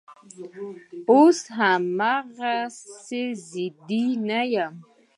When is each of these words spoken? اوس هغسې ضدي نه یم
اوس 1.11 1.39
هغسې 1.59 3.23
ضدي 3.49 4.05
نه 4.27 4.41
یم 4.53 4.73